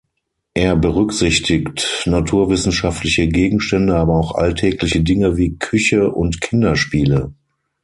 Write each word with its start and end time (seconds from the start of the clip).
Er 0.55 0.75
berücksichtigt 0.75 2.05
naturwissenschaftliche 2.07 3.27
Gegenstände, 3.27 3.97
aber 3.97 4.15
auch 4.15 4.33
alltägliche 4.33 5.01
Dinge 5.01 5.37
wie 5.37 5.57
Küche 5.59 6.09
und 6.11 6.41
Kinderspiele. 6.41 7.35